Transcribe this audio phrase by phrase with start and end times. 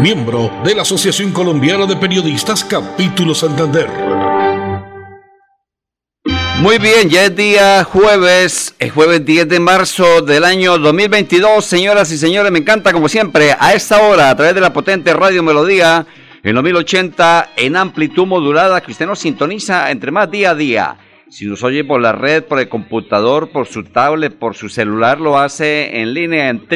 [0.00, 3.86] miembro de la Asociación Colombiana de Periodistas Capítulo Santander.
[6.60, 11.62] Muy bien, ya es día jueves, el jueves 10 de marzo del año 2022.
[11.62, 15.12] Señoras y señores, me encanta como siempre a esta hora a través de la potente
[15.12, 16.06] Radio Melodía
[16.42, 20.96] en 2080 en amplitud modulada que usted nos sintoniza entre más día a día.
[21.28, 25.20] Si nos oye por la red, por el computador, por su tablet, por su celular,
[25.20, 26.66] lo hace en línea en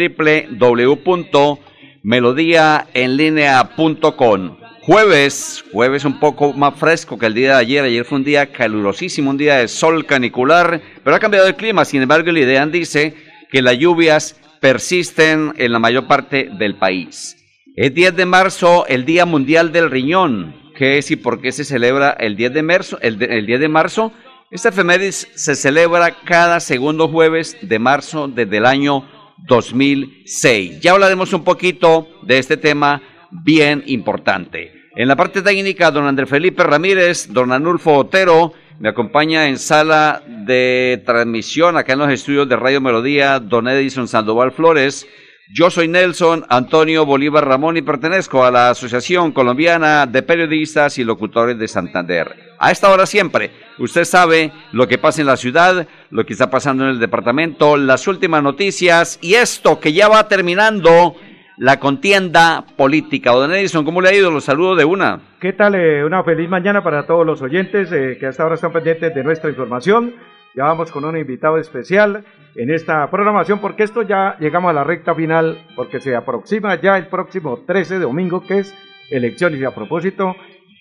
[2.04, 4.56] www.melodiaenlinea.com.
[4.82, 7.84] Jueves, jueves un poco más fresco que el día de ayer.
[7.84, 11.86] Ayer fue un día calurosísimo, un día de sol canicular, pero ha cambiado el clima.
[11.86, 13.14] Sin embargo, el IDEAN dice
[13.50, 17.38] que las lluvias persisten en la mayor parte del país.
[17.76, 20.54] Es 10 de marzo, el Día Mundial del Riñón.
[20.76, 22.98] ¿Qué es y por qué se celebra el 10 de marzo?
[23.00, 24.12] El, el 10 de marzo,
[24.50, 30.80] esta se celebra cada segundo jueves de marzo desde el año 2006.
[30.80, 34.72] Ya hablaremos un poquito de este tema bien importante.
[34.96, 40.22] En la parte técnica, don Andrés Felipe Ramírez, don Anulfo Otero, me acompaña en sala
[40.26, 45.06] de transmisión acá en los estudios de Radio Melodía, don Edison Sandoval Flores.
[45.52, 51.04] Yo soy Nelson Antonio Bolívar Ramón y pertenezco a la Asociación Colombiana de Periodistas y
[51.04, 52.54] Locutores de Santander.
[52.58, 56.50] A esta hora siempre, usted sabe lo que pasa en la ciudad, lo que está
[56.50, 61.16] pasando en el departamento, las últimas noticias y esto que ya va terminando
[61.56, 63.30] la contienda política.
[63.30, 64.30] Don Edison, ¿cómo le ha ido?
[64.30, 65.20] Los saludos de una.
[65.40, 65.74] ¿Qué tal?
[65.74, 69.22] Eh, una feliz mañana para todos los oyentes eh, que hasta ahora están pendientes de
[69.22, 70.14] nuestra información.
[70.54, 72.24] Ya vamos con un invitado especial
[72.54, 76.96] en esta programación porque esto ya llegamos a la recta final porque se aproxima ya
[76.96, 78.74] el próximo 13 de domingo que es
[79.10, 80.36] elecciones y a propósito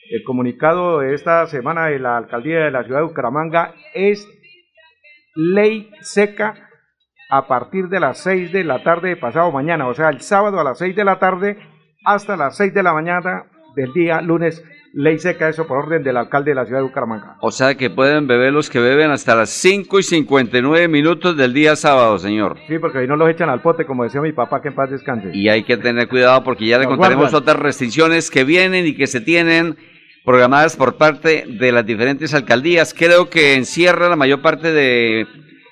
[0.10, 4.28] el comunicado de esta semana de la alcaldía de la ciudad de Bucaramanga es
[5.36, 6.70] ley seca
[7.30, 10.60] a partir de las 6 de la tarde de pasado mañana, o sea, el sábado
[10.60, 11.58] a las 6 de la tarde
[12.06, 16.18] hasta las 6 de la mañana del día lunes, ley seca, eso por orden del
[16.18, 17.38] alcalde de la ciudad de Bucaramanga.
[17.42, 21.54] O sea que pueden beber los que beben hasta las 5 y 59 minutos del
[21.54, 22.58] día sábado, señor.
[22.68, 24.92] Sí, porque ahí no los echan al pote, como decía mi papá, que en paz
[24.92, 25.32] descanse.
[25.34, 29.08] Y hay que tener cuidado porque ya le contaremos otras restricciones que vienen y que
[29.08, 29.76] se tienen
[30.24, 32.94] programadas por parte de las diferentes alcaldías.
[32.94, 35.28] Creo que encierra la mayor parte de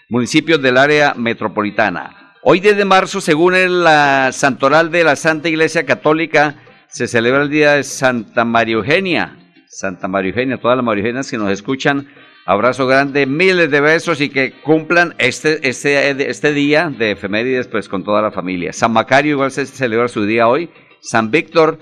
[0.09, 2.35] municipios del área metropolitana.
[2.43, 6.55] Hoy desde marzo, según el la santoral de la Santa Iglesia Católica,
[6.87, 9.37] se celebra el día de Santa María Eugenia.
[9.67, 12.09] Santa María Eugenia, todas las María Eugenias que nos escuchan,
[12.45, 17.87] abrazo grande, miles de besos y que cumplan este, este, este día de efemérides pues
[17.87, 18.73] con toda la familia.
[18.73, 20.69] San Macario igual se celebra su día hoy.
[20.99, 21.79] San Víctor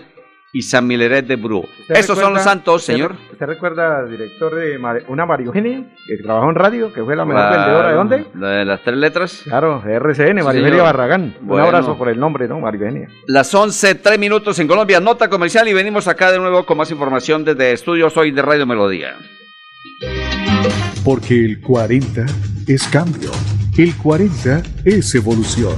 [0.52, 1.68] y San Mileret de Bru.
[1.88, 3.16] Estos son los santos, señor.
[3.32, 4.78] ¿Usted recuerda al director de
[5.08, 8.26] una María Eugenia que trabajó en radio, que fue la mejor vendedora de dónde?
[8.36, 9.42] La de las tres letras.
[9.44, 11.36] Claro, RCN, María Eugenia Barragán.
[11.46, 12.60] Un abrazo por el nombre, ¿no?
[12.60, 13.10] María Eugenia.
[13.28, 16.92] Las 11, tres minutos en Colombia, nota comercial y venimos acá de nuevo con más
[16.92, 19.16] información desde estudios hoy de Radio Melodía.
[21.04, 22.26] Porque el 40
[22.68, 23.32] es cambio,
[23.78, 25.76] el 40 es evolución.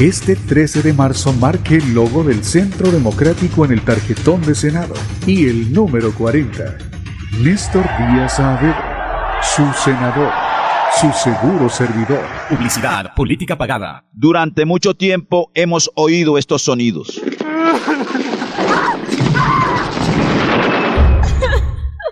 [0.00, 4.94] Este 13 de marzo marque el logo del Centro Democrático en el tarjetón de Senado
[5.26, 6.78] y el número 40.
[7.40, 10.32] Néstor Díaz Saavedra, su senador,
[11.00, 12.24] su seguro servidor.
[12.48, 14.04] Publicidad, política pagada.
[14.12, 17.20] Durante mucho tiempo hemos oído estos sonidos.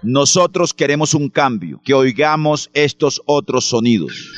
[0.02, 4.30] Nosotros queremos un cambio, que oigamos estos otros sonidos.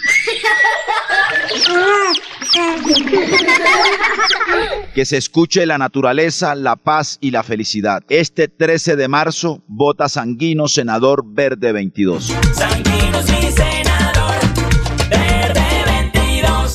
[4.94, 8.02] Que se escuche la naturaleza, la paz y la felicidad.
[8.08, 12.34] Este 13 de marzo, vota Sanguino, senador Verde 22.
[12.52, 13.81] Sanguino, senador,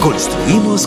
[0.00, 0.86] construimos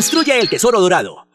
[0.01, 1.27] Construya el tesoro dorado.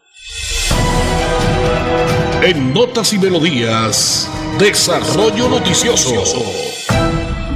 [2.43, 4.29] En Notas y Melodías,
[4.59, 6.21] Desarrollo Noticioso.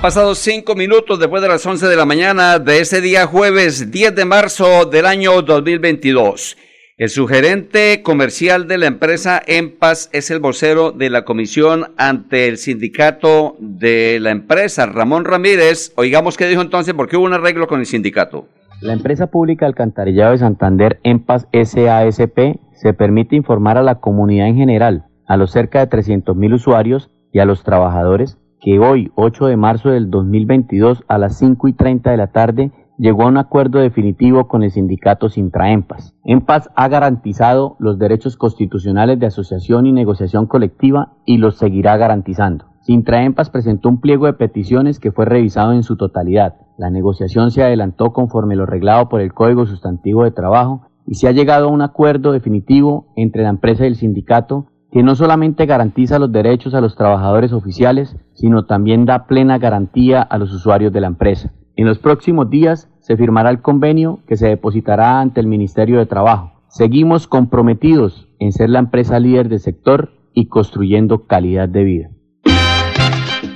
[0.01, 4.15] Pasados cinco minutos después de las 11 de la mañana de ese día jueves 10
[4.15, 6.57] de marzo del año 2022.
[6.97, 12.57] El sugerente comercial de la empresa EMPAS es el vocero de la comisión ante el
[12.57, 15.91] sindicato de la empresa, Ramón Ramírez.
[15.97, 18.47] Oigamos qué dijo entonces, porque hubo un arreglo con el sindicato.
[18.81, 24.56] La empresa pública Alcantarillado de Santander, EMPAS SASP, se permite informar a la comunidad en
[24.56, 29.56] general, a los cerca de 300.000 usuarios y a los trabajadores que hoy, 8 de
[29.56, 33.81] marzo del 2022, a las 5 y 30 de la tarde, llegó a un acuerdo
[33.81, 36.15] definitivo con el sindicato Sintraempas.
[36.25, 42.70] EMPAS ha garantizado los derechos constitucionales de asociación y negociación colectiva y los seguirá garantizando.
[42.81, 46.56] Sintraempas presentó un pliego de peticiones que fue revisado en su totalidad.
[46.79, 51.29] La negociación se adelantó conforme lo reglado por el Código Sustantivo de Trabajo y se
[51.29, 55.67] ha llegado a un acuerdo definitivo entre la empresa y el sindicato que no solamente
[55.67, 60.93] garantiza los derechos a los trabajadores oficiales, sino también da plena garantía a los usuarios
[60.93, 61.53] de la empresa.
[61.76, 66.06] En los próximos días se firmará el convenio que se depositará ante el Ministerio de
[66.06, 66.53] Trabajo.
[66.69, 72.11] Seguimos comprometidos en ser la empresa líder del sector y construyendo calidad de vida.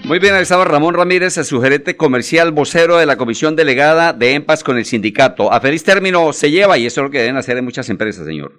[0.06, 4.34] Muy bien, ahí estaba Ramón Ramírez, el sugerente comercial vocero de la comisión delegada de
[4.34, 5.50] EMPAS con el sindicato.
[5.50, 8.26] A feliz término se lleva y eso es lo que deben hacer en muchas empresas,
[8.26, 8.52] señor.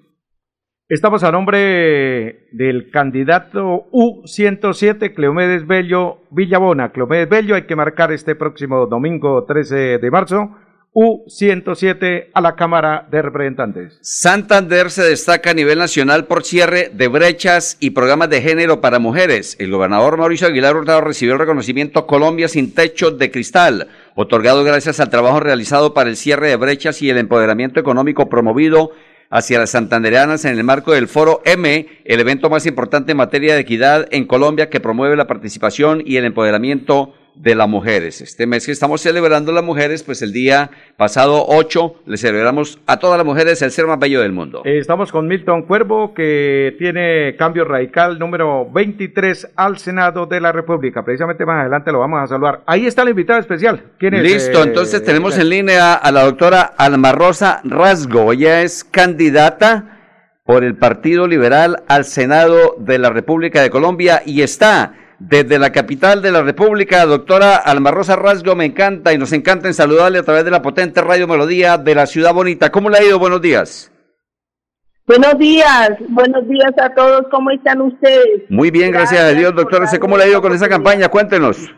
[0.90, 6.92] Estamos a nombre del candidato U107, Cleomedes Bello Villabona.
[6.92, 10.50] Cleomedes Bello hay que marcar este próximo domingo 13 de marzo.
[10.96, 14.00] U107 a la Cámara de Representantes.
[14.02, 18.98] Santander se destaca a nivel nacional por cierre de brechas y programas de género para
[18.98, 19.58] mujeres.
[19.60, 25.02] El gobernador Mauricio Aguilar Hurtado recibió el reconocimiento Colombia sin techo de cristal, otorgado gracias
[25.02, 28.92] al trabajo realizado para el cierre de brechas y el empoderamiento económico promovido
[29.30, 33.54] hacia las santandereanas en el marco del Foro M, el evento más importante en materia
[33.54, 38.22] de equidad en Colombia que promueve la participación y el empoderamiento de las mujeres.
[38.22, 42.98] Este mes que estamos celebrando las mujeres, pues el día pasado 8 le celebramos a
[42.98, 44.62] todas las mujeres el ser más bello del mundo.
[44.66, 50.52] Eh, estamos con Milton Cuervo, que tiene cambio radical número 23 al Senado de la
[50.52, 51.04] República.
[51.04, 52.62] Precisamente más adelante lo vamos a saludar.
[52.66, 53.84] Ahí está la invitada especial.
[53.98, 54.24] ¿Quién es?
[54.24, 58.34] Listo, eh, entonces tenemos en línea a la doctora Alma Rosa Rasgo.
[58.34, 59.92] Ella es candidata
[60.46, 65.72] por el Partido Liberal al Senado de la República de Colombia y está desde la
[65.72, 70.20] capital de la República, doctora Alma Rosa Rasgo, me encanta y nos encanta en saludarle
[70.20, 72.72] a través de la potente Radio Melodía de la Ciudad Bonita.
[72.72, 73.20] ¿Cómo le ha ido?
[73.20, 73.92] Buenos días.
[75.08, 78.50] Buenos días, buenos días a todos, ¿cómo están ustedes?
[78.50, 79.86] Muy bien, gracias, a Dios, doctora.
[80.00, 81.10] ¿Cómo le ha ido con esa campaña?
[81.10, 81.72] Cuéntenos.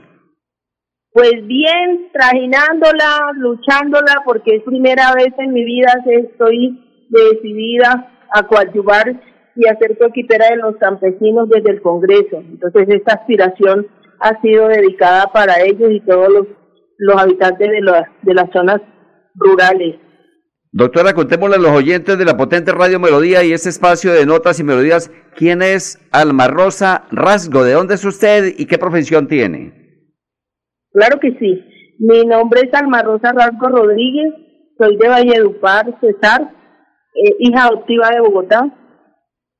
[1.11, 8.43] Pues bien, trajinándola, luchándola, porque es primera vez en mi vida que estoy decidida a
[8.43, 9.19] coadyuvar
[9.57, 12.37] y hacer coquitera de los campesinos desde el Congreso.
[12.37, 13.87] Entonces esta aspiración
[14.19, 16.47] ha sido dedicada para ellos y todos los,
[16.97, 17.81] los habitantes de,
[18.21, 18.81] de las zonas
[19.35, 19.95] rurales.
[20.71, 24.59] Doctora, contémosle a los oyentes de la potente Radio Melodía y este espacio de notas
[24.59, 27.63] y melodías, ¿quién es Alma Rosa Rasgo?
[27.63, 29.73] ¿De dónde es usted y qué profesión tiene?
[30.91, 31.63] Claro que sí.
[31.99, 34.33] Mi nombre es Alma Rosa Rasgo Rodríguez,
[34.77, 36.53] soy de Valledupar, Cesar,
[37.15, 38.71] eh, hija adoptiva de Bogotá,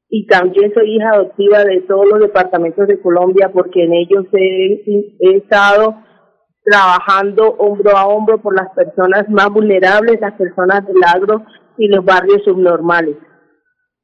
[0.10, 5.38] y también soy hija adoptiva de todos los departamentos de Colombia porque en ellos he,
[5.38, 5.96] estado
[6.64, 11.46] trabajando hombro a hombro por las personas más vulnerables, las personas del agro
[11.78, 13.16] y los barrios subnormales.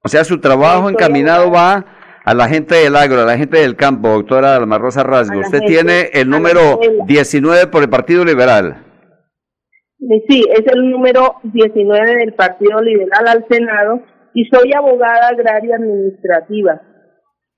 [0.04, 1.86] O sea, su trabajo encaminado va
[2.26, 5.40] a la gente del agro, a la gente del campo, doctora Alma Rosa Rasgo.
[5.40, 8.86] Usted tiene el número 19 por el Partido Liberal.
[10.28, 14.02] Sí, es el número 19 del Partido Liberal al Senado
[14.34, 16.82] y soy abogada agraria administrativa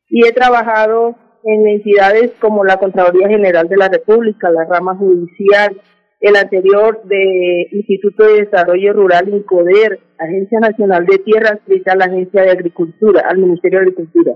[0.10, 5.80] y he trabajado en entidades como la Contraloría General de la República, la rama judicial,
[6.20, 12.42] el anterior de Instituto de Desarrollo Rural INCODER, Agencia Nacional de Tierras, a la Agencia
[12.42, 14.34] de Agricultura, al Ministerio de Agricultura.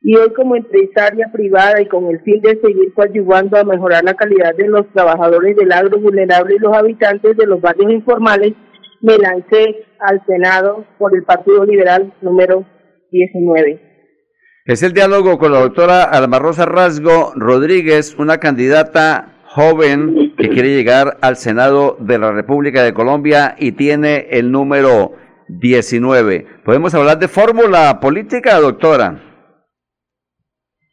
[0.00, 4.14] Y hoy como empresaria privada y con el fin de seguir coadyuvando a mejorar la
[4.14, 8.52] calidad de los trabajadores del agro vulnerable y los habitantes de los barrios informales,
[9.04, 12.64] me lancé al Senado por el Partido Liberal número
[13.10, 13.78] 19.
[14.64, 20.74] Es el diálogo con la doctora Alma Rosa Rasgo Rodríguez, una candidata joven que quiere
[20.74, 25.12] llegar al Senado de la República de Colombia y tiene el número
[25.48, 26.46] 19.
[26.64, 29.20] ¿Podemos hablar de fórmula política, doctora?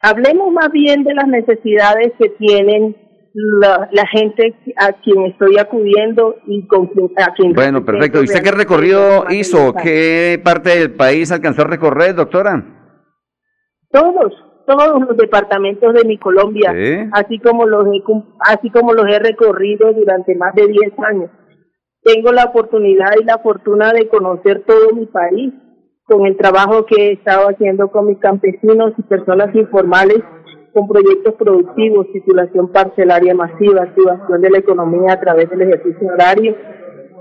[0.00, 2.94] Hablemos más bien de las necesidades que tienen
[3.34, 7.52] la, gente a quien estoy acudiendo y con a quien...
[7.52, 8.20] Bueno, perfecto.
[8.20, 9.74] ¿Y usted qué recorrido hizo?
[9.74, 12.62] ¿Qué parte del país alcanzó a recorrer, doctora?
[13.90, 14.32] Todos,
[14.66, 16.74] todos los departamentos de mi Colombia,
[17.12, 18.02] así como los he,
[18.40, 21.30] así como los he recorrido durante más de 10 años.
[22.02, 25.52] Tengo la oportunidad y la fortuna de conocer todo mi país
[26.04, 30.18] con el trabajo que he estado haciendo con mis campesinos y personas informales
[30.72, 36.56] con proyectos productivos, titulación parcelaria masiva, activación de la economía a través del ejercicio horario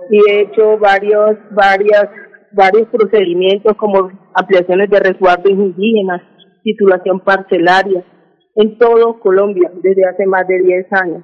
[0.10, 2.10] y he hecho varios, varias,
[2.52, 6.22] varios procedimientos como ampliaciones de resguardos indígenas,
[6.64, 8.06] titulación parcelaria
[8.56, 11.24] en todo Colombia desde hace más de 10 años.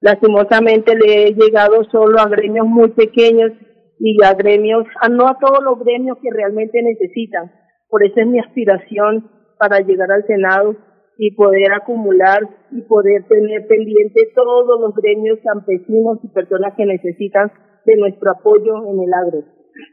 [0.00, 3.52] Lastimosamente le he llegado solo a gremios muy pequeños
[3.98, 7.50] y a gremios, a no a todos los gremios que realmente necesitan.
[7.88, 10.76] Por eso es mi aspiración para llegar al Senado
[11.18, 12.40] y poder acumular
[12.72, 17.50] y poder tener pendiente todos los gremios campesinos y personas que necesitan
[17.84, 19.44] de nuestro apoyo en el agro.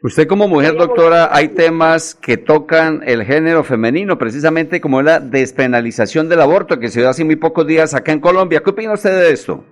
[0.02, 6.30] Usted como mujer, doctora, hay temas que tocan el género femenino, precisamente como la despenalización
[6.30, 8.62] del aborto que se dio hace muy pocos días acá en Colombia.
[8.64, 9.64] ¿Qué opina usted de esto?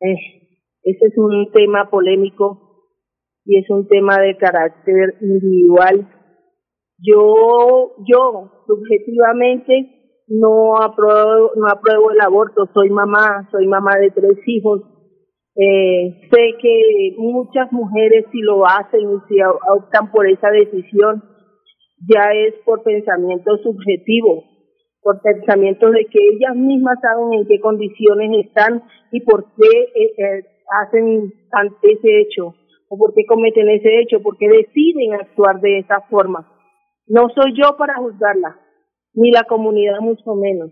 [0.00, 0.14] Eh,
[0.82, 2.68] ese es un tema polémico
[3.44, 6.08] y es un tema de carácter individual.
[6.98, 12.68] Yo, yo subjetivamente no apruebo, no apruebo el aborto.
[12.74, 14.82] Soy mamá, soy mamá de tres hijos
[15.60, 21.20] eh, sé que muchas mujeres si lo hacen y si optan por esa decisión,
[22.08, 24.44] ya es por pensamiento subjetivo,
[25.02, 30.12] por pensamiento de que ellas mismas saben en qué condiciones están y por qué eh,
[30.16, 30.44] eh,
[30.80, 31.32] hacen
[31.82, 32.54] ese hecho
[32.88, 36.46] o por qué cometen ese hecho, porque deciden actuar de esa forma.
[37.08, 38.60] No soy yo para juzgarla,
[39.14, 40.70] ni la comunidad mucho menos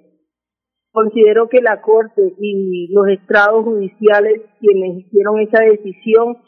[0.97, 6.39] considero que la Corte y los estrados judiciales, quienes hicieron esa decisión,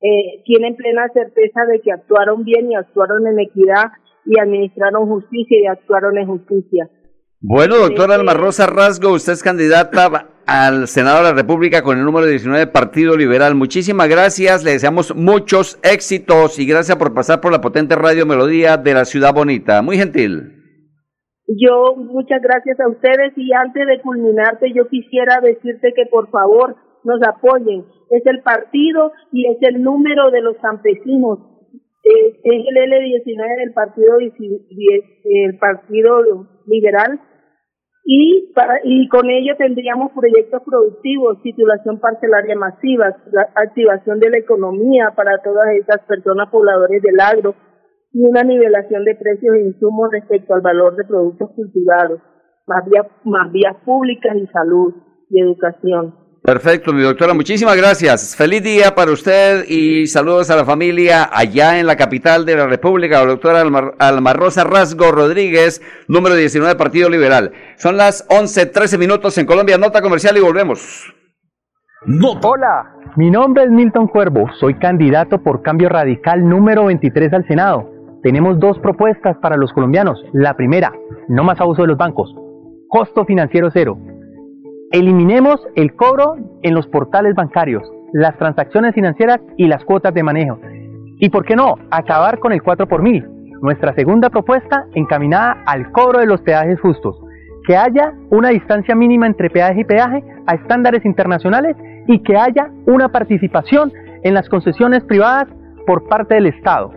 [0.00, 3.90] eh, tienen plena certeza de que actuaron bien y actuaron en equidad
[4.24, 6.88] y administraron justicia y actuaron en justicia.
[7.40, 12.04] Bueno, doctora Alma Rosa Rasgo, usted es candidata al Senado de la República con el
[12.06, 13.54] número 19 Partido Liberal.
[13.54, 18.78] Muchísimas gracias, le deseamos muchos éxitos y gracias por pasar por la potente radio Melodía
[18.78, 19.82] de la Ciudad Bonita.
[19.82, 20.54] Muy gentil.
[21.48, 26.76] Yo muchas gracias a ustedes y antes de culminarte yo quisiera decirte que por favor
[27.04, 27.84] nos apoyen.
[28.08, 31.40] Es el partido y es el número de los campesinos.
[32.02, 37.20] Es, el L19 del partido el partido liberal
[38.10, 43.14] y para y con ello tendríamos proyectos productivos, titulación parcelaria masiva,
[43.54, 47.54] activación de la economía para todas esas personas pobladores del agro,
[48.14, 52.22] y una nivelación de precios e insumos respecto al valor de productos cultivados,
[52.66, 54.94] más vías, más vías públicas y salud
[55.28, 56.27] y educación.
[56.48, 58.34] Perfecto, mi doctora, muchísimas gracias.
[58.34, 62.66] Feliz día para usted y saludos a la familia allá en la capital de la
[62.66, 63.60] República, la doctora
[63.98, 67.52] Alma, Rosa Rasgo Rodríguez, número 19, Partido Liberal.
[67.76, 71.12] Son las 11.13 minutos en Colombia, nota comercial y volvemos.
[72.42, 77.98] Hola, mi nombre es Milton Cuervo, soy candidato por Cambio Radical número 23 al Senado
[78.22, 80.24] tenemos dos propuestas para los colombianos.
[80.32, 80.92] La primera,
[81.28, 82.34] no más abuso de los bancos.
[82.88, 83.96] Costo financiero cero.
[84.90, 87.82] Eliminemos el cobro en los portales bancarios,
[88.14, 90.58] las transacciones financieras y las cuotas de manejo.
[91.18, 93.28] Y por qué no, acabar con el 4 por mil.
[93.60, 97.20] Nuestra segunda propuesta encaminada al cobro de los peajes justos.
[97.66, 101.76] Que haya una distancia mínima entre peaje y peaje a estándares internacionales
[102.06, 103.92] y que haya una participación
[104.22, 105.48] en las concesiones privadas
[105.86, 106.92] por parte del Estado.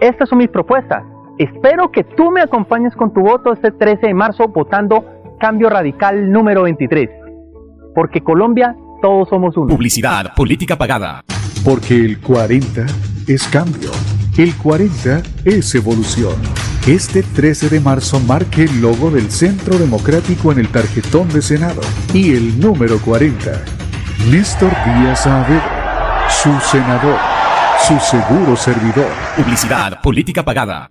[0.00, 1.04] Estas son mis propuestas.
[1.36, 5.04] Espero que tú me acompañes con tu voto este 13 de marzo votando
[5.44, 7.06] Cambio Radical número 23.
[7.94, 9.66] Porque Colombia, todos somos uno.
[9.66, 11.22] Publicidad, política pagada.
[11.62, 12.86] Porque el 40
[13.28, 13.90] es cambio.
[14.38, 16.32] El 40 es evolución.
[16.86, 21.82] Este 13 de marzo marque el logo del Centro Democrático en el tarjetón de Senado
[22.14, 23.62] y el número 40.
[24.30, 27.18] Néstor Díaz Saavedra, su senador,
[27.86, 29.10] su seguro servidor.
[29.36, 30.90] Publicidad, política pagada.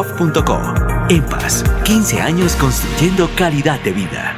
[0.00, 0.58] gov.co.
[1.10, 4.34] En paz, 15 años construyendo calidad de vida.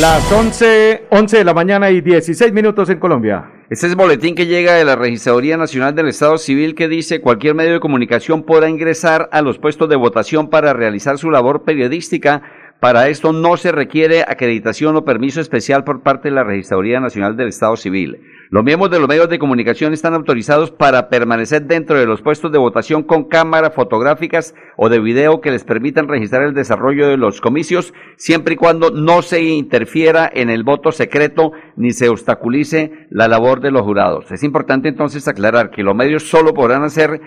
[0.00, 3.50] Las 11, 11 de la mañana y 16 minutos en Colombia.
[3.70, 7.20] Este es el boletín que llega de la Registraduría Nacional del Estado Civil que dice
[7.20, 11.64] cualquier medio de comunicación podrá ingresar a los puestos de votación para realizar su labor
[11.64, 12.42] periodística
[12.80, 17.36] para esto no se requiere acreditación o permiso especial por parte de la Registraduría Nacional
[17.36, 18.22] del Estado Civil.
[18.52, 22.50] Los miembros de los medios de comunicación están autorizados para permanecer dentro de los puestos
[22.50, 27.16] de votación con cámaras fotográficas o de video que les permitan registrar el desarrollo de
[27.16, 33.06] los comicios, siempre y cuando no se interfiera en el voto secreto ni se obstaculice
[33.08, 34.32] la labor de los jurados.
[34.32, 37.20] Es importante entonces aclarar que los medios solo podrán hacer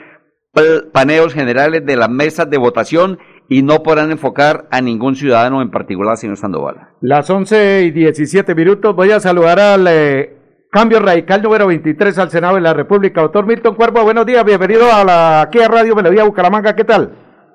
[0.92, 5.72] paneos generales de las mesas de votación y no podrán enfocar a ningún ciudadano en
[5.72, 6.90] particular, señor Sandoval.
[7.00, 10.43] Las 11 y 17 minutos, voy a saludar al eh,
[10.74, 13.22] cambio radical número 23 al Senado de la República.
[13.22, 17.12] Doctor Milton Cuervo, buenos días, bienvenido a la aquí a Radio Melodía Bucaramanga, ¿qué tal?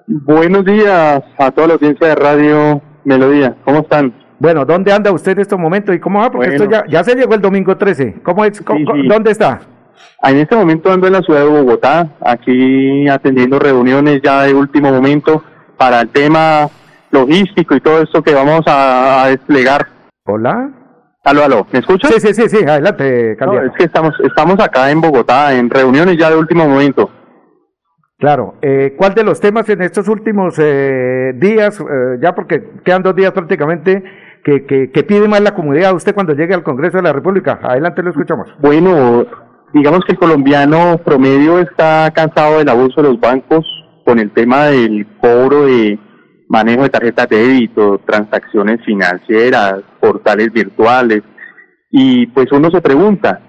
[0.07, 4.15] Buenos días a toda la audiencia de Radio Melodía, ¿cómo están?
[4.39, 6.31] Bueno, ¿dónde anda usted en estos momentos y cómo va?
[6.31, 8.21] Porque esto ya, ya se llegó el domingo 13.
[8.23, 8.63] ¿Cómo es?
[9.09, 9.63] ¿Dónde está?
[10.23, 14.93] En este momento ando en la ciudad de Bogotá, aquí atendiendo reuniones ya de último
[14.93, 15.43] momento
[15.77, 16.69] para el tema
[17.11, 19.89] logístico y todo esto que vamos a, desplegar.
[20.25, 20.71] Hola.
[21.29, 22.11] Aló, aló, ¿me escuchas?
[22.11, 26.17] Sí, sí, sí, sí, adelante, no, es que estamos, estamos acá en Bogotá, en reuniones
[26.17, 27.11] ya de último momento.
[28.17, 33.03] Claro, eh, ¿cuál de los temas en estos últimos eh, días, eh, ya porque quedan
[33.03, 34.03] dos días prácticamente,
[34.43, 37.61] que, que, que, pide más la comunidad usted cuando llegue al Congreso de la República?
[37.63, 38.49] Adelante, lo escuchamos.
[38.61, 39.27] Bueno,
[39.75, 43.67] digamos que el colombiano promedio está cansado del abuso de los bancos,
[44.07, 45.99] con el tema del cobro de
[46.49, 51.23] manejo de tarjetas de débito, transacciones financieras, portales virtuales.
[51.91, 53.41] Y pues uno se pregunta,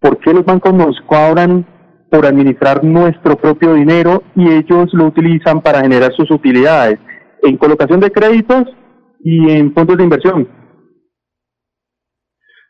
[0.00, 1.66] ¿por qué los bancos nos cobran
[2.10, 6.98] por administrar nuestro propio dinero y ellos lo utilizan para generar sus utilidades
[7.42, 8.64] en colocación de créditos
[9.20, 10.48] y en fondos de inversión?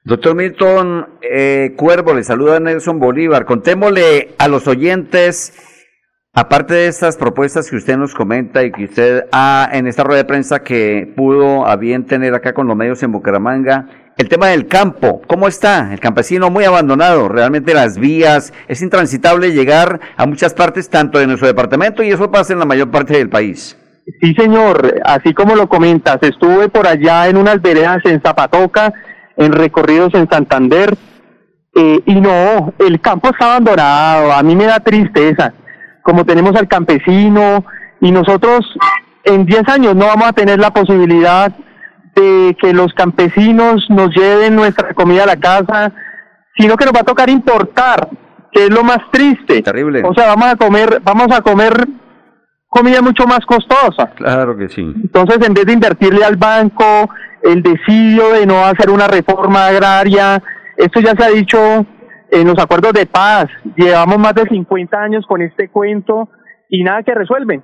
[0.05, 3.45] Doctor Milton eh, Cuervo, le saluda Nelson Bolívar.
[3.45, 5.72] Contémosle a los oyentes
[6.35, 10.23] Aparte de estas propuestas que usted nos comenta y que usted ha en esta rueda
[10.23, 14.47] de prensa que pudo a bien tener acá con los medios en Bucaramanga, el tema
[14.47, 15.92] del campo, ¿cómo está?
[15.92, 21.27] El campesino muy abandonado, realmente las vías, es intransitable llegar a muchas partes, tanto de
[21.27, 23.77] nuestro departamento y eso pasa en la mayor parte del país.
[24.23, 28.90] Sí, señor, así como lo comentas, estuve por allá en unas veredas en Zapatoca,
[29.37, 30.97] en recorridos en Santander,
[31.75, 35.53] eh, y no, el campo está abandonado, a mí me da tristeza
[36.03, 37.65] como tenemos al campesino
[38.01, 38.67] y nosotros
[39.25, 41.53] en 10 años no vamos a tener la posibilidad
[42.15, 45.93] de que los campesinos nos lleven nuestra comida a la casa,
[46.57, 48.09] sino que nos va a tocar importar,
[48.51, 49.62] que es lo más triste.
[49.62, 50.03] Terrible.
[50.05, 51.88] O sea, vamos a comer, vamos a comer
[52.69, 54.11] comida mucho más costosa.
[54.17, 54.81] Claro que sí.
[54.81, 57.09] Entonces, en vez de invertirle al banco,
[57.43, 60.43] el decidio de no hacer una reforma agraria,
[60.77, 61.87] esto ya se ha dicho
[62.33, 63.49] en los acuerdos de paz.
[63.77, 66.31] Llevamos más de 50 años con este cuento
[66.68, 67.62] y nada que resuelven.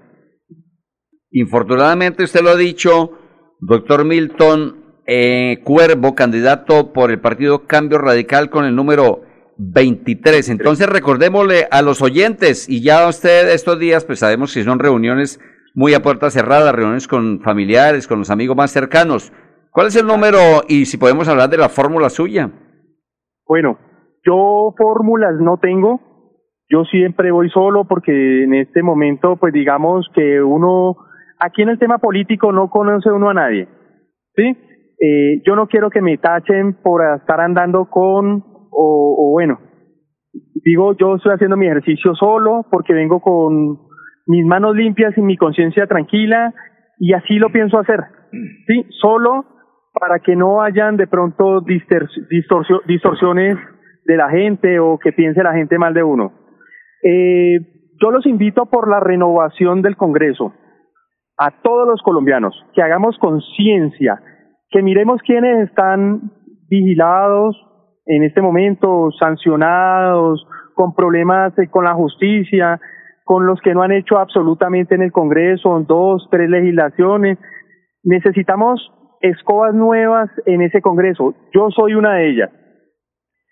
[1.30, 3.12] Infortunadamente, usted lo ha dicho,
[3.60, 9.22] doctor Milton eh, Cuervo, candidato por el partido Cambio Radical con el número
[9.56, 10.50] 23.
[10.50, 15.40] Entonces recordémosle a los oyentes y ya usted estos días pues sabemos que son reuniones
[15.74, 19.32] muy a puerta cerrada, reuniones con familiares, con los amigos más cercanos.
[19.70, 22.50] ¿Cuál es el número y si podemos hablar de la fórmula suya?
[23.46, 23.78] Bueno,
[24.28, 26.00] yo fórmulas no tengo.
[26.68, 30.96] Yo siempre voy solo porque en este momento, pues digamos que uno,
[31.38, 33.68] aquí en el tema político no conoce uno a nadie.
[34.36, 34.56] ¿Sí?
[35.00, 39.60] Eh, yo no quiero que me tachen por estar andando con, o, o bueno,
[40.64, 43.78] digo, yo estoy haciendo mi ejercicio solo porque vengo con
[44.26, 46.52] mis manos limpias y mi conciencia tranquila
[46.98, 48.00] y así lo pienso hacer.
[48.66, 49.44] Sí, solo
[49.94, 51.62] para que no hayan de pronto
[52.86, 53.56] distorsiones
[54.08, 56.32] de la gente o que piense la gente mal de uno.
[57.04, 57.58] Eh,
[58.00, 60.54] yo los invito por la renovación del Congreso
[61.36, 64.20] a todos los colombianos que hagamos conciencia,
[64.70, 66.32] que miremos quiénes están
[66.70, 67.56] vigilados
[68.06, 70.44] en este momento, sancionados,
[70.74, 72.80] con problemas con la justicia,
[73.24, 77.38] con los que no han hecho absolutamente en el Congreso, dos, tres legislaciones.
[78.02, 78.90] Necesitamos
[79.20, 81.34] escobas nuevas en ese Congreso.
[81.52, 82.50] Yo soy una de ellas.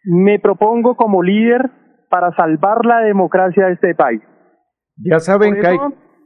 [0.06, 1.70] Me propongo como líder
[2.08, 4.22] para salvar la democracia de este país.
[4.96, 5.78] Ya saben que hay,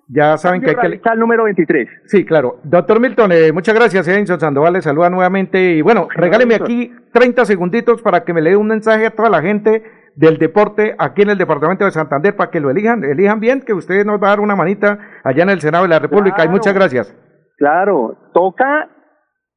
[0.09, 1.01] ya saben que hay que...
[1.13, 1.89] el número 23.
[2.05, 2.61] Sí, claro.
[2.63, 4.07] Doctor Milton, eh, muchas gracias.
[4.07, 5.73] Edinson Sandoval le saluda nuevamente.
[5.73, 9.31] Y bueno, regáleme aquí 30 segunditos para que me le dé un mensaje a toda
[9.31, 9.83] la gente
[10.17, 13.73] del deporte aquí en el departamento de Santander para que lo elijan, elijan bien, que
[13.73, 16.45] usted nos va a dar una manita allá en el Senado de la República.
[16.45, 17.17] y muchas gracias.
[17.57, 18.89] Claro, toca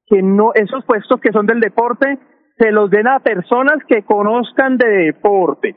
[0.05, 2.19] que no esos puestos que son del deporte
[2.57, 5.75] se los den a personas que conozcan de deporte.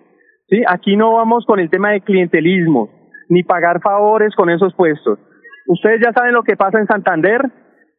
[0.49, 0.63] ¿sí?
[0.67, 2.91] Aquí no vamos con el tema de clientelismo,
[3.29, 5.19] ni pagar favores con esos puestos.
[5.67, 7.41] Ustedes ya saben lo que pasa en Santander,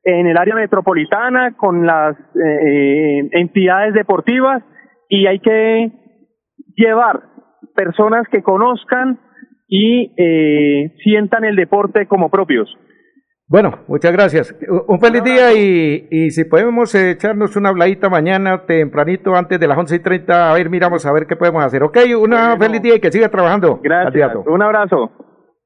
[0.03, 4.63] en el área metropolitana, con las eh, eh, entidades deportivas,
[5.09, 5.91] y hay que
[6.75, 7.23] llevar
[7.75, 9.19] personas que conozcan
[9.67, 12.73] y eh, sientan el deporte como propios.
[13.49, 14.53] Bueno, muchas gracias.
[14.87, 19.77] Un feliz día y, y si podemos echarnos una habladita mañana tempranito antes de las
[19.77, 21.81] once y treinta, a ver, miramos a ver qué podemos hacer.
[21.81, 23.79] Ok, una feliz día y que siga trabajando.
[23.81, 24.35] Gracias.
[24.45, 25.11] Un abrazo.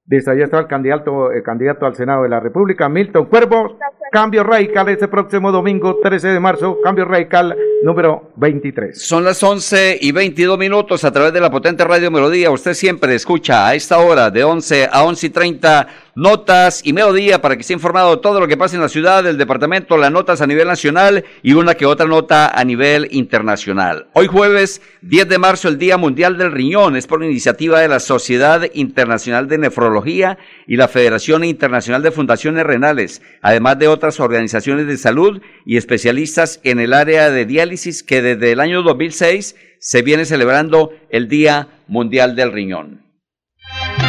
[0.06, 3.78] Listo, ahí está el candidato, el candidato al Senado de la República, Milton Cuervo.
[4.12, 6.80] Cambio radical este próximo domingo, 13 de marzo.
[6.84, 9.02] Cambio radical número 23.
[9.02, 12.52] Son las 11 y 22 minutos a través de la potente radio Melodía.
[12.52, 17.41] Usted siempre escucha a esta hora de 11 a 11 y 30 notas y melodía
[17.41, 20.41] para que esté informado todo lo que pasa en la ciudad, del departamento, las notas
[20.41, 24.08] a nivel nacional y una que otra nota a nivel internacional.
[24.13, 28.00] Hoy jueves 10 de marzo, el Día Mundial del Riñón, es por iniciativa de la
[28.00, 34.88] Sociedad Internacional de Nefrología y la Federación Internacional de Fundaciones Renales, además de otras organizaciones
[34.88, 40.02] de salud y especialistas en el área de diálisis que desde el año 2006 se
[40.02, 43.06] viene celebrando el Día Mundial del Riñón.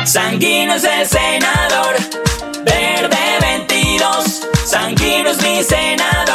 [0.06, 1.94] Sanguino es el senador,
[2.64, 4.48] verde 22.
[4.64, 6.31] Sanguino es mi senador,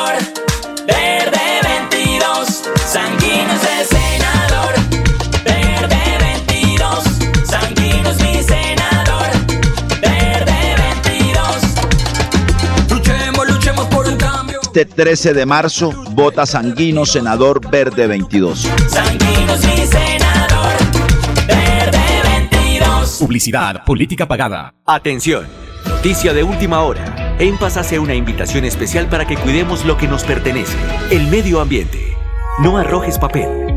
[14.77, 18.59] Este 13 de marzo, vota Sanguino, senador verde 22.
[18.87, 20.71] Sanguino mi senador,
[21.47, 23.17] verde 22.
[23.17, 24.75] Publicidad, política pagada.
[24.85, 25.47] Atención,
[25.89, 27.35] noticia de última hora.
[27.39, 30.77] En Paz hace una invitación especial para que cuidemos lo que nos pertenece,
[31.09, 32.15] el medio ambiente.
[32.59, 33.66] No arrojes papel,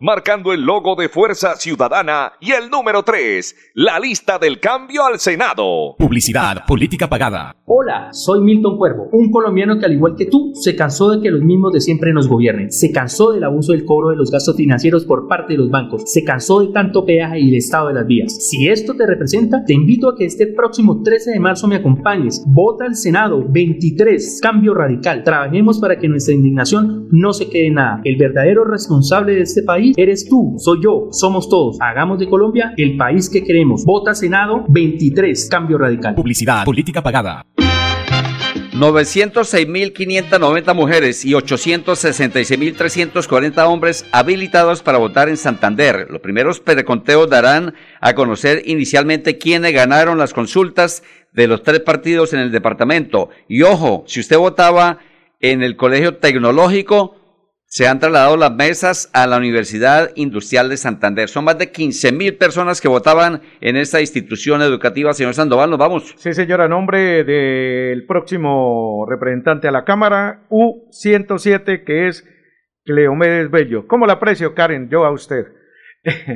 [0.00, 5.20] marcando el logo de Fuerza Ciudadana y el número 3, la lista del cambio al
[5.20, 5.94] Senado.
[5.98, 7.54] Publicidad, política pagada.
[7.72, 11.30] Hola, soy Milton Cuervo, un colombiano que al igual que tú se cansó de que
[11.30, 14.56] los mismos de siempre nos gobiernen, se cansó del abuso del cobro de los gastos
[14.56, 17.94] financieros por parte de los bancos, se cansó de tanto peaje y el estado de
[17.94, 18.34] las vías.
[18.44, 22.44] Si esto te representa, te invito a que este próximo 13 de marzo me acompañes.
[22.48, 25.22] Vota al Senado 23, cambio radical.
[25.22, 28.00] Trabajemos para que nuestra indignación no se quede en nada.
[28.02, 31.78] El verdadero responsable de este país eres tú, soy yo, somos todos.
[31.80, 33.84] Hagamos de Colombia el país que queremos.
[33.84, 36.16] Vota Senado 23, cambio radical.
[36.16, 37.46] Publicidad, política pagada.
[38.80, 46.06] 906.590 mujeres y 866.340 hombres habilitados para votar en Santander.
[46.08, 52.32] Los primeros preconteos darán a conocer inicialmente quiénes ganaron las consultas de los tres partidos
[52.32, 53.28] en el departamento.
[53.48, 54.96] Y ojo, si usted votaba
[55.40, 57.19] en el colegio tecnológico,
[57.70, 61.28] se han trasladado las mesas a la Universidad Industrial de Santander.
[61.28, 65.12] Son más de 15 mil personas que votaban en esta institución educativa.
[65.12, 66.12] Señor Sandoval, nos vamos.
[66.16, 72.28] Sí, señora, nombre del próximo representante a la Cámara, U107, que es
[72.84, 73.86] Cleomedes Bello.
[73.86, 74.88] ¿Cómo la aprecio, Karen?
[74.90, 75.46] Yo a usted.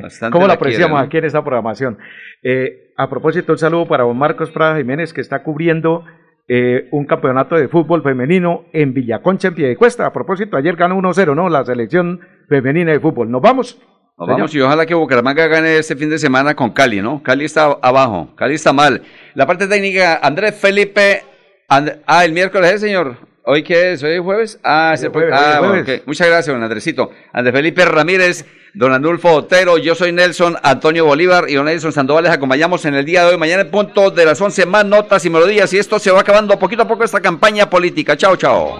[0.01, 1.05] Bastante ¿Cómo la quiere, apreciamos ¿no?
[1.05, 1.97] aquí en esta programación?
[2.43, 6.05] Eh, a propósito, un saludo para don Marcos Prada Jiménez, que está cubriendo
[6.47, 10.05] eh, un campeonato de fútbol femenino en Villaconcha, en Piedecuesta.
[10.05, 11.49] A propósito, ayer ganó 1-0, ¿no?
[11.49, 13.29] La selección femenina de fútbol.
[13.31, 13.79] ¿Nos vamos?
[14.17, 17.21] Nos vamos y ojalá que Bucaramanga gane este fin de semana con Cali, ¿no?
[17.21, 19.01] Cali está abajo, Cali está mal.
[19.33, 21.23] La parte técnica, Andrés Felipe.
[21.67, 23.17] And- ah, el miércoles, ¿eh, señor.
[23.47, 24.01] ¿Hoy qué es?
[24.01, 24.59] ¿Hoy es jueves?
[24.63, 26.01] Ah, ese jueves, ah, es bueno.
[26.07, 27.11] Muchas gracias, don Andresito.
[27.31, 32.23] Andrés Felipe Ramírez, don Anulfo Otero, yo soy Nelson Antonio Bolívar y don Nelson Sandoval.
[32.23, 33.37] Les acompañamos en el día de hoy.
[33.37, 35.71] Mañana en punto de las 11 más notas y melodías.
[35.73, 38.17] Y esto se va acabando poquito a poco esta campaña política.
[38.17, 38.79] Chao, chao.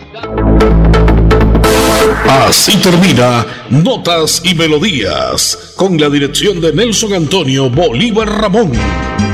[2.28, 8.72] Así termina Notas y Melodías, con la dirección de Nelson Antonio Bolívar Ramón.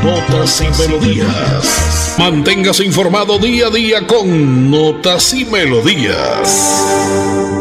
[0.03, 2.15] Notas y Melodías.
[2.17, 7.60] Manténgase informado día a día con Notas y Melodías.